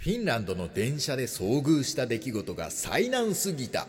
[0.00, 3.86] フィンランドの電車で遭遇した出来事が災難すぎた。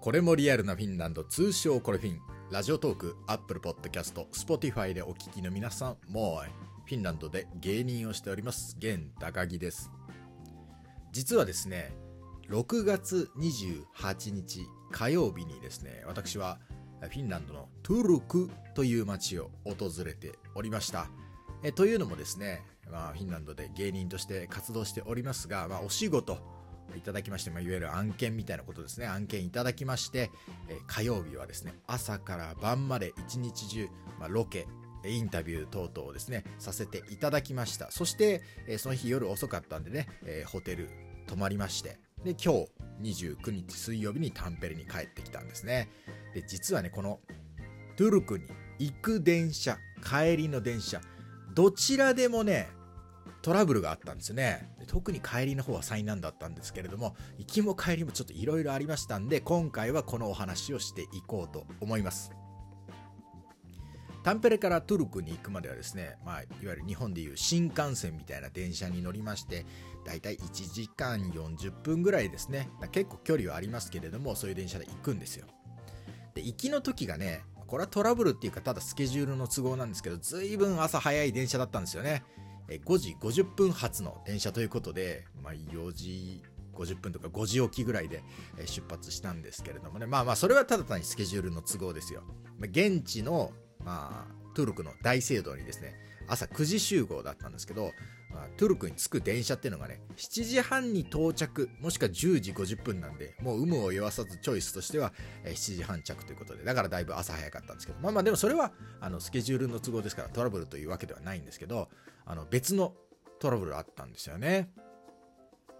[0.00, 2.20] これもリアルなフィンランド通称コレフィン。
[2.52, 6.48] ラジオトークアップルポッドキャスト Spotify でお聞きの皆さんもう
[6.88, 8.76] フィンランドで芸人をしております。
[8.78, 9.90] 現高木です。
[11.10, 11.90] 実はですね
[12.50, 14.60] 6月28日
[14.92, 16.60] 火曜日にですね私は
[17.00, 21.08] フィンランドのトゥルクという街を訪れておりました。
[21.62, 26.38] えというのもですね、まあ、フィンランドで芸人として活動しておりますが、まあ、お仕事
[26.96, 30.30] いただきまして、まあ、いわゆる案件みたいなことですね、案件いただきまして、
[30.68, 34.66] え火曜日はですね、朝から晩まで一日中、まあ、ロケ、
[35.04, 37.90] インタビュー等々をですね、させていただきました。
[37.90, 40.88] そして、えその日夜遅かったんでね、えホテル
[41.26, 42.68] 泊まりまして、で、今日
[43.00, 45.88] 29日水曜日にタンペレに帰ってきたんですね。
[46.34, 47.20] で、実はね、この
[47.96, 48.46] トゥルクに
[48.78, 51.00] 行く電車、帰りの電車、
[51.54, 52.68] どちらでもね、
[53.42, 54.74] トラブルがあったんですよね。
[54.88, 62.32] 特に帰りの方は災難だったんですけれども、行きも帰りもちょっといろいろありましたんで、今回はこのお話をしていこうと思います。
[64.26, 69.64] タンペレからトゥルクに行くまではですね、まあ、いわゆる日本でいう新幹線みたいな電車に乗りまして、
[70.04, 72.68] だいたい1時間40分ぐらいですね。
[72.90, 75.46] 結構距離はありますけれども、そういう電車で行くんですよ。
[76.34, 82.24] で、行きの時がね、これはトラブルっていうか、ただスケジュールの都合なんですけど、ずいぶん朝早い電車だったんですよね。
[82.68, 86.42] 5時50分発の電車ということで、まあ、4時
[86.74, 88.24] 50分とか5時起きぐらいで
[88.64, 90.06] 出発したんですけれどもね。
[90.06, 92.24] まあまあ、それはただ単にスケジュールの都合ですよ。
[92.60, 93.52] 現地の、
[93.86, 95.94] まあ、トゥルクの大聖堂にですね、
[96.28, 97.92] 朝9時集合だったんですけど、
[98.32, 105.12] まあ、トゥルクに着く電車っていうのがね、7時半に到着、もしくは10時50分なんで、もう有無を言わさずチョイスとしては、
[105.44, 111.88] え7時半着ということで、だからだいぶ朝早かったんですけど、まあまあでもそれは、あの、スケジュールの都合ですからトラブルというわけではないんですけど、
[112.24, 112.94] あの、別の
[113.38, 114.70] トラブルあったんですよね。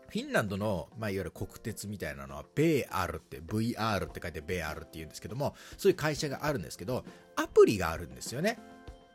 [0.08, 7.04] フィンランドの、まあ、いわゆる国鉄みたいなのは、ベーアルって、VR って書いてベーアルって言うんですけども、そういう会社があるんですけど、
[7.36, 8.58] アプリがあるんですよね。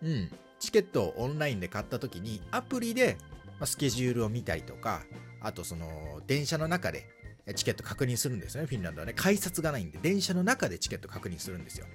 [0.04, 0.32] うん。
[0.60, 3.18] チケットをオンラインで買った時にアプリで
[3.62, 5.04] まスケジュールを見たりとか、
[5.40, 7.08] あとその電車の中で
[7.56, 8.68] チケット確認するんですよね。
[8.68, 9.14] フィンランドはね。
[9.14, 11.86] 改札がないんで、電車の中でチケット確認するんですよ。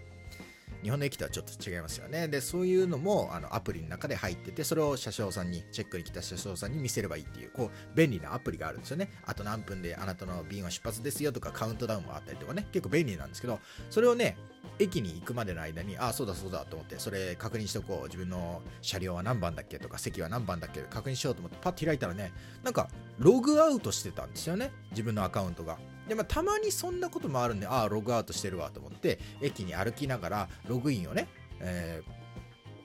[0.83, 2.29] 日本の駅とはちょっと違いますよね。
[2.29, 9.11] で、そういうのもあのアプリの中で入ってて、それを車掌さんに、チェックに来た車掌さんに見せればいいっていう、こう、便利なアプリがあるんですよね。
[9.25, 13.61] あと何分であなたの便は出発ですよとか、カウントダウンもあったりとかね、結構便利なんですけど、
[13.91, 14.37] それをね、
[14.79, 18.07] 駅に行くまでの間に、ああ、そうだそうだと思って、それ確認しておこう。
[18.07, 22.33] 自分の車両は何番だっけとか、席は何番だっけ確認しようと思って、パッと開いたらね、
[22.63, 22.89] なんか、
[23.19, 24.73] ログアウトしてたんですよね。
[24.91, 25.79] 自分のアカウントが。
[26.09, 31.29] で、まあ、たまにそんなこともあるんで、ああ、ログアウトしてるわと思って、駅に歩きながら、ログインをね、
[31.61, 32.11] えー、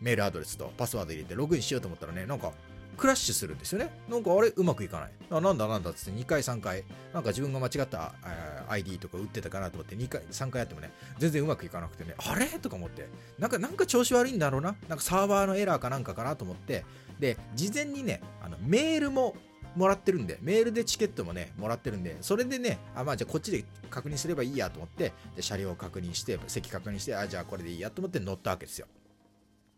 [0.01, 2.51] メールアドレスとパスワード入れてログインしようと思ったらね、なんか、
[2.97, 3.89] クラッシュするんですよね。
[4.09, 5.11] なんかあれうまくいかない。
[5.31, 6.83] あなんだなんだっつって2回3回、
[7.13, 12.45] なんか自分が間違った、えー、ID とか打ってたかなと思って2回、3回やってもね、全然うまくいかなくてね、あれ？
[12.45, 13.07] とか思って、
[13.39, 14.75] なんか、なんか調子悪いんだろうな。
[14.87, 16.85] なんかサーバーのエラーかなんかかなと思って、
[17.19, 19.35] で、事前にね、あのメールも
[19.75, 28.87] もらってるんで、メールでチケットもね、もらってるんで、それでね、あ、まあじゃあこっちで確認すればいいやと思って、で車両を確認して、席確認して、あ、じゃあこれでいいやと思って乗ったわけですよ。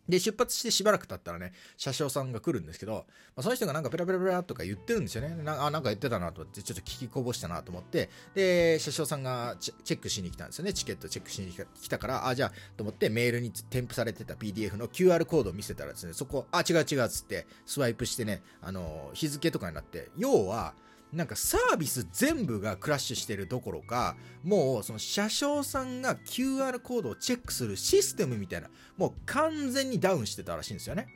[0.08, 3.06] で、出発してしばらく経ったらね、車掌さんが来るんですけど、
[3.36, 5.36] まあ、その人がなんかペラペラペラとか言ってるんですよね。
[5.44, 10.74] なあ、なんか言ってたなと思って、ちょっと聞きこぼしたなと思って、で、車掌さんがチェックしに来たんですよね。
[10.74, 20.74] チケットチェックしに来たから、あ、じゃあ、と思ってメールに添付されてた PDF の QR コードを見せたらですね、そこ、あ、違う違うっつって、スワイプしてね、あの、日付とかになって、要は、
[21.14, 31.08] なんかサービス全部がクラッシュしてるどころか、もうその車掌さんが QR コードをチェックするシステムみたいな、もう完全にダウンしてたらしいんですよね。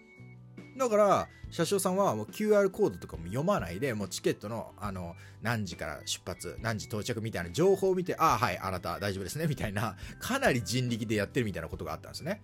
[0.77, 12.41] だから、車掌さんはもう QR コードとかも読まないで、もうチケットの、あの、何時から出発、何時到着みたいな情報を見て、ああ、はい、あなた大丈夫ですね、みたいな、かなり人力でやってるみたいなことがあったんですね。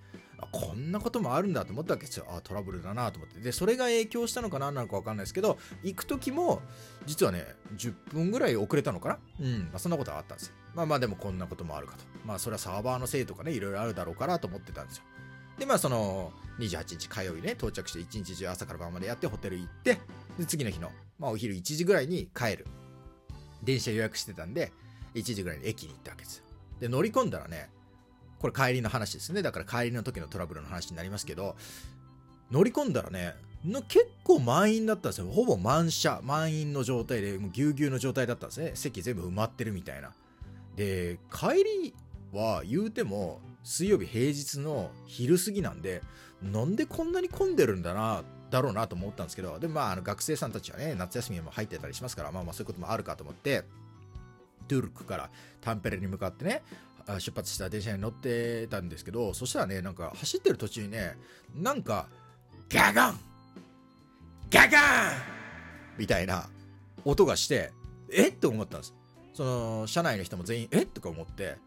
[0.51, 2.25] こんなこともあるんだと思ったわけですよ。
[2.29, 3.39] あトラブルだなと思って。
[3.39, 6.61] で、それが影響したのか何なのかわかんないですけど、行く時も、
[7.05, 7.45] 実はね、
[7.77, 9.59] 10分ぐらい遅れたのかなうん。
[9.63, 10.53] まあ、そんなことはあったんですよ。
[10.75, 12.03] まあまあでもこんなこともあるかと。
[12.25, 15.03] まあそれはサーバーのせいとかね、いろいろあるだろうからと思ってたんですよ。
[15.57, 19.99] で、まあその、28日火曜日ね、到着して1日中朝から晩までやってホテル行って、
[20.37, 22.67] で、次の日の、まあお昼1時ぐらいに帰る。
[23.63, 24.71] 電車予約してたんで、
[25.15, 26.43] 1時ぐらいに駅に行ったわけですよ。
[26.79, 27.69] で、乗り込んだらね、
[28.39, 29.41] これ帰りの話ですね。
[29.41, 31.55] だから帰りの時のトラブルの話になりますけど、
[32.51, 33.35] 乗り込んだらね、
[33.87, 35.27] 結構満員だったんですよ。
[35.27, 38.71] ほぼ満車、満員の状態で、ぎゅうぎゅうの状態だったんですね。
[38.75, 40.11] 席全部埋まってるみたいな。
[40.75, 41.95] で、帰り
[42.33, 46.01] は言うても、水曜日平日の昼過ぎなんで、
[46.41, 53.63] なんでこんなに混んでるんだな、だろうなと思ったんですけど、でもまあ、あの学生さんたちはね、夏休みも入ってたりしますから、まあまあそういうこともあるかと思って、
[54.67, 55.29] トゥルクから
[55.61, 56.61] タンペレに向かってね、
[57.19, 61.17] 出発した電車に乗ってたんですけど、そしたらね、なんか走ってる途中にね、
[61.55, 62.07] なんか、
[62.69, 63.19] ガガン!
[64.49, 65.11] ガガン!
[65.97, 66.49] みたいな
[67.05, 67.71] 音がして、
[68.11, 68.31] えっ？
[68.33, 68.93] て思ったんです。
[69.33, 71.57] その、車内の人も全員、えとか思って、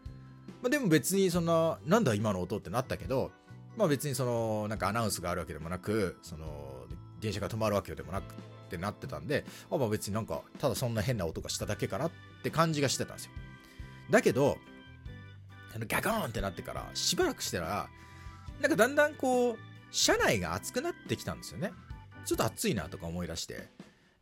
[0.61, 3.31] まあ、でも別にそんな、なんだ今の音ってなったけど、
[3.75, 6.85] まあ別にその、なんかアナウンスがあるわけでもなく、その、
[7.21, 8.35] 電車が止まるわけでもなくっ
[8.69, 12.11] てなってたんで、あまあ別になんか、ただそんな変な音がしただけかなっ
[12.43, 13.31] て感じがしてたんですよ。
[14.09, 14.57] だけど、
[15.75, 17.87] あのガコーンってなってから、しばらくしたら、
[18.61, 19.57] なんかだんだんこう、
[19.91, 21.71] 車内が熱くなってきたんですよね。
[22.25, 23.69] ちょっと暑いなとか思い出して。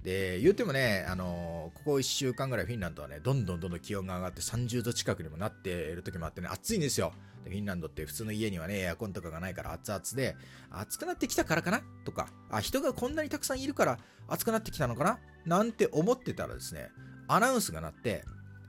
[0.05, 7.11] で、言うてもね、あのー、ここ1週間ぐらいフィンランドはね、どんどんどんどん気温が上がって30度近くにもなっている時もあってね、暑いんですよ。
[7.43, 10.35] フィンランドって普通の家にはね、エアコンとかがないから熱々で、
[10.69, 11.81] 暑くなってきたからかな？
[12.05, 13.97] とか、あ、人がこんなにたくさんいるから
[14.27, 15.19] 暑くなってきたのかな？
[15.45, 16.89] なんて思ってたらですね、
[17.27, 18.23] アナウンスが鳴って、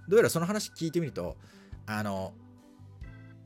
[0.08, 1.36] どうやらその話聞いてみると、
[1.86, 2.32] あの、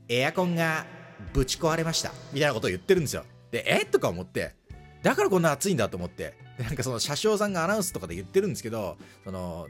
[0.07, 0.85] エアコンが
[1.33, 2.13] ぶち壊れました。
[2.31, 3.25] みたいなことを言ってるんですよ。
[3.51, 3.85] で、え？
[3.85, 4.55] とか思って、
[5.03, 9.67] だからこんな暑いんだと思って、なんかその車掌さんがアナウンスとかで言ってるんですけど、その、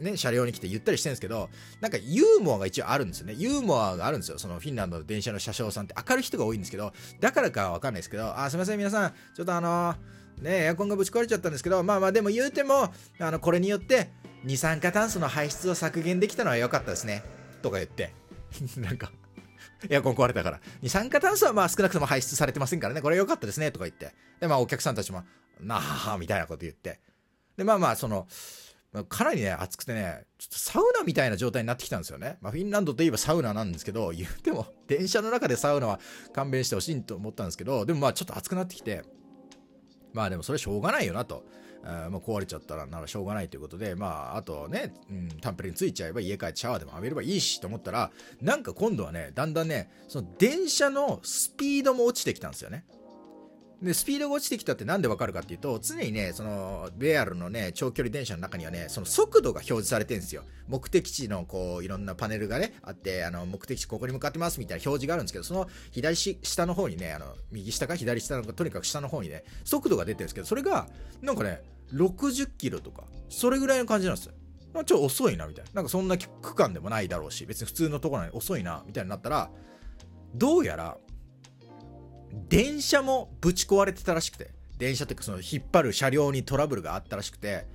[0.00, 1.48] ね、車両に来て言ったりしてるんですけど、
[1.80, 3.34] なんかユーモアが一応あるんですよね。
[3.36, 4.38] ユーモアがあるんですよ。
[4.38, 9.94] そのフィンランドの電車の車掌さんって明るい人が多いんですけど、だからかわかんないですけど、あ、すいません、皆さん、ちょっとあの
[10.40, 14.10] ね、エアコンがぶち壊れちゃったんですけど、まあまあでも言うても、あの、これによって
[14.42, 17.22] 二酸化炭素の排出を削減できたのは良かったですね。
[17.62, 18.12] とか言って、
[18.76, 19.12] なんか
[19.88, 20.60] エアコン壊れたから。
[20.82, 24.14] 二酸化炭素はまあ少なくとも排出されてませんからね、これ良かったですね、とか言って。
[24.40, 25.24] で、まあお客さんたちも、
[25.60, 27.00] なあ、みたいなこと言って。
[27.56, 28.26] で、まあまあ、その、
[29.08, 32.38] かなりね、暑くてね、ちょっとサウナみたいな状態になってきたんですよね。
[32.40, 36.00] まあ、フィンランドといえばサウナなんですけど、 言っても、電車の中でサウナは
[36.32, 39.02] 勘弁してほしいと思ったんですけど、でもまあちょっと暑くなってきて、
[40.12, 41.44] まあでもそれしょうがないよなと。
[41.86, 48.10] あまあ、壊れちゃったらならしょうがないということで、まあ、あとね、うん、タンペレについちゃえば家帰ってシャワーでも浴びればいいしと思ったら、
[48.40, 52.86] なんか今度はね、だんだんね、その電車のスピードも落ちてきたんですよね。
[53.84, 60.42] で、スピードが落ちてきたってなんでわかるかっていうと、常にね、その、ベアルのね、長距離電車の中にはね、その速度が表示されてるんですよ。
[60.68, 70.88] 目的地の、こう、いろんなパネルがね、あって、あの、目的地ここに向かってますみたいな表示があるんですけど、その左下の方にね、あの、右下か左下のか、とにかく下の方にね、速度が出てるんですけど、それが、
[71.20, 74.32] なんかね、60キロとか、それぐらいの感じなんですよ。
[74.84, 75.70] ちょ遅いな、みたいな。
[75.74, 79.50] なんかそんな区間でもないだろうし、別に普通のところなのに遅いな、みたいになったら、
[80.34, 80.96] どうやら、
[82.48, 87.66] 電車もぶち壊れてたらしくて、電車っていうかその引っ張る車両にトラブルがあったらしくて、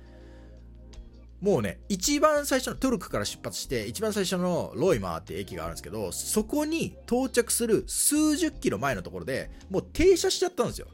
[1.40, 10.88] もうね、一番最初のトルクから出発して、一番最初のロイマーって駅があるんですけど、そこに到着する数十キロ前のところでもう停車しちゃったんですよ。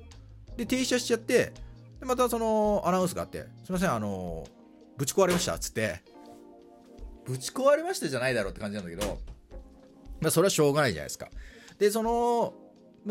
[0.56, 1.52] で、停車しちゃって、
[1.98, 4.46] でまたそのアナウンスがあって、すいません、あの、
[4.96, 6.02] ぶち壊れましたっつって、
[7.24, 9.18] ぶち壊れましたじゃないだろうって感じなんだけど、
[10.20, 11.28] まあ、それはしょうがないじゃないですか。
[11.78, 12.54] で、その、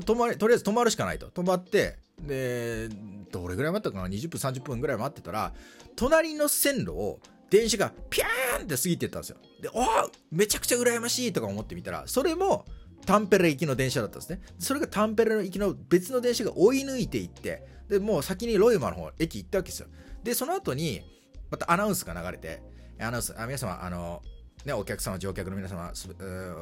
[0.01, 1.27] 止まり、とりあえず止まるしかないと。
[1.27, 2.89] 止まって、で、
[3.31, 5.53] どれぐらい待ったかな ?20 分、30分ぐらい待ってたら、
[5.95, 7.19] 隣の線路を
[7.50, 9.38] 電車がピャーンって過ぎてったんですよ。
[9.62, 9.86] で、お
[10.31, 12.65] めちゃくちゃ羨ましいとか思ってみたら、それも
[13.06, 14.42] タンペレ行きの電車だったんですね。
[14.59, 19.87] それがタンペレの行きの別の電車が追い抜いていって、で、もう先にロイマの方、駅行ったわけですよ。
[20.23, 21.02] で、その後に、
[21.52, 22.61] またアナウンスが流れて、
[22.99, 24.21] アナウンス、あ皆様、あの、
[24.66, 25.92] ね、お客様、乗客の皆様、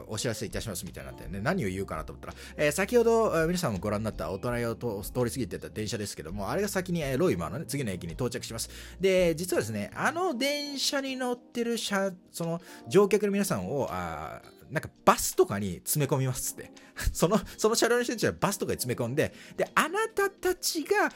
[0.07, 8.69] お知らせいたしますみたいになってね、何を言うかなと思ったら、えー、先ほど皆さんもご覧になった大人を通り過ぎてた電車ですけども、あれが先に、えー、ロイマーの、ね、次の駅に到着します。
[9.00, 16.72] で、実はですね、あの電車に乗ってる車、その乗客の皆さんを、あなんかバスとかに詰め込みますって。
[17.13, 21.12] その、その車両の人たちはバスとかに詰め込んで、で、あなたたちが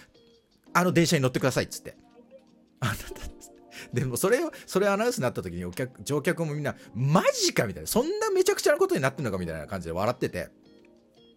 [0.73, 1.97] あの電車に乗ってくださいっつって。
[2.79, 3.26] あなた
[3.93, 10.49] でもそれを、それアナウンスになった時にお客、乗客もみんな、マジかみたいな、そんなめちゃくちゃなことになってんのかみたいな感じで笑ってて。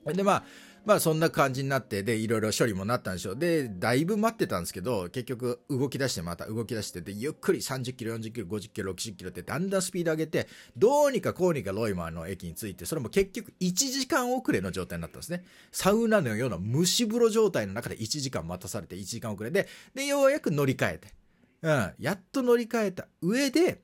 [0.07, 0.45] で、まあ、
[0.85, 3.37] まあそんな感じになって、で、いろいろ処理もなったんでしょう。
[3.37, 15.45] で、だいぶ待ってたんですけど、結局動き出してまた動き出して、で、ゆっくり30キロ、40キロ、50キロ、60キロってだんだんスピード上げて、どうにかこうにかロイマーの駅に着いて、それも結局1時間遅れの状態になったんですね。
[15.71, 21.20] サウナのような蒸し風呂状態の中で1時間待たされて1時間遅れで、で、ようやく乗り換えて。
[21.63, 23.83] うん、やっと乗り換えた上で、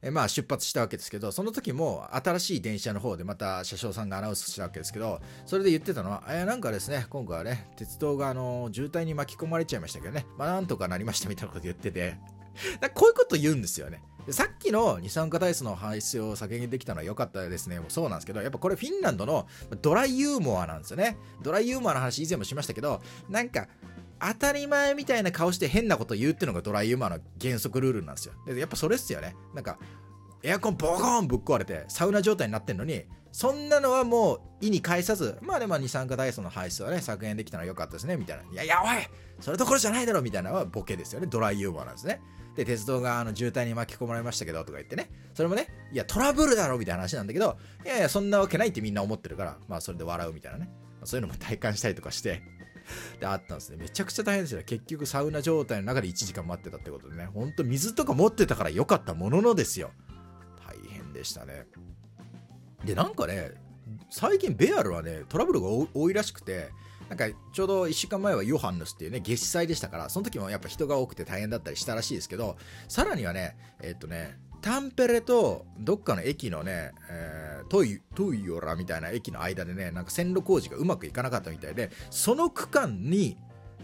[0.00, 12.16] えまあ出発したわけですけど、その時も新しい電車の方でまた車掌さんがアナウンスしたわけですけど、それで言ってたのは、えなんかですね、今回はね、鉄道があの渋滞に巻き込まれちゃいましたけどね、まあなんとかなりましたみたいなこと言ってて、
[12.94, 14.02] こういうこと言うんですよね。
[14.30, 19.46] さっきの二酸化炭素の排出を削減できたのは良かったですねもうそうなんですけどやっぱこれフィンランドの
[19.80, 23.00] ドライユーモアなんですよねドライユーモアの話以前もしましたけど
[23.30, 23.68] なんか
[24.20, 28.34] 当たり前みたいな顔して変なこと言うっていうのがドライユーモアの原則ルールなんですよ。
[28.46, 29.36] でやっぱそれっすよね。
[29.54, 29.78] なんか
[30.42, 38.42] エアコンボコーンぶっ壊れてサウナ状態になってんのにそんなのはもう意に介さずまあでも二酸化炭素の排出はね削減できたのは良かったですねみたいな。
[38.44, 38.88] いやいやおい
[39.40, 41.26] それどころじゃないだろみたいなのはボケですよね。
[41.26, 42.20] ドライユーモアなんですね。
[42.56, 45.10] で鉄道があの渋滞に巻き込まれましたけどとか言ってね。
[45.34, 50.70] それもねいやトラブルだろみたいな話なんだけどいやいやそんなわけないってみんな思ってるからまあそれで笑うみたいなね、
[51.04, 52.42] そういうのも体感したりとかして。
[53.20, 53.76] であったんですね。
[53.80, 57.26] めちゃくちゃ大変ですよ結局サウナ状態の中で1時間待ってたってことでね。
[57.26, 59.90] ほんと水とか持ってたから良かったもののですよ。
[60.66, 61.66] 大変でしたね。
[62.84, 63.52] でなんかね
[64.10, 66.70] 最近ベアルはねトラブルが多いらしくて
[67.08, 83.36] なんかちょうど1週間前はヨハンヌスっていうね月祭でしたからその時もやっぱ人が多くて大変だったりしたらしいですけどさらにはねえっとねタンペレとどっかの駅のね、えー、トイトイヨラみたいな駅の間でねなんか線路工事がうまくいかなかったみたいでその区間に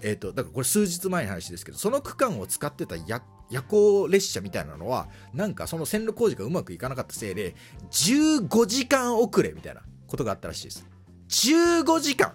[0.02, 3.22] えっ、ー、とだからこれ数日前の話ですけどその区間を使ってた夜
[3.68, 7.54] 行列車みたいなのはなんかその線路工事がうまくいかなかったせいで
[7.90, 10.86] 15時間遅れみたいなことがあったらしいです。
[11.28, 12.32] 15時間!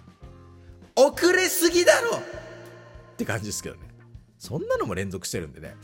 [0.96, 2.18] 遅れすぎだろ!
[2.18, 2.22] っ
[3.16, 3.82] て感じですけどね。
[4.38, 5.76] そんなのも連続してるんでね。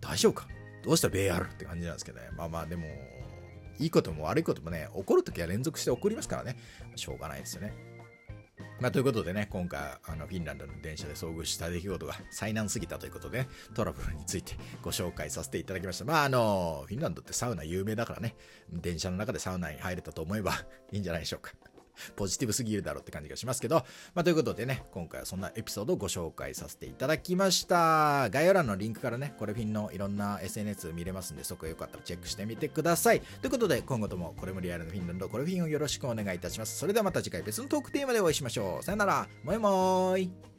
[0.00, 0.46] 大丈夫か?
[0.84, 2.28] どうしたベアルって感じなんですけどね。
[2.36, 2.84] まあまあでも、
[3.78, 6.56] いいことも悪いこともね、起こるときは連続して起こりますからね。
[6.94, 7.96] しょうがないですよね。
[8.80, 16.04] まあ、ということでね、今回、あの、フィンランドの電車で遭遇した出来事が災難すぎたということで、ね、トラブルについてご紹介させていただきました。
[16.04, 18.34] まあ、あの、フィンランドってサウナ有名だからね、
[18.70, 20.52] 電車の中でサウナに入れたと思えば
[20.92, 21.52] いいんじゃないでしょうか。
[22.14, 23.76] ポジティブすぎるだろうって感じがしますけど、
[24.14, 28.28] まあ、ということでね、今回はそんなエピソードをご紹介させていただきました。
[28.30, 33.20] 概要欄のリンクからね、これフィンのいろんな SNS 見れますんで、そこよかったらチェックしてみてください。
[33.20, 36.78] ということで、今後ともこれもリアルのフィンランド、これフィンをよろしくお願いいたします。
[36.78, 38.84] それではまた次回別のトークテーマでお会いしましょう。
[38.84, 40.55] さよなら、もいもーい。